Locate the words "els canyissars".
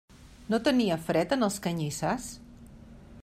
1.49-2.31